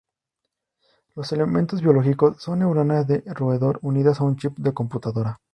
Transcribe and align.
Los 1.13 1.31
elementos 1.31 1.83
biológicos 1.83 2.41
son 2.41 2.57
neuronas 2.57 3.05
de 3.07 3.21
roedor 3.35 3.77
unidas 3.83 4.19
a 4.19 4.23
un 4.23 4.35
chip 4.35 4.57
de 4.57 4.73
computadora. 4.73 5.37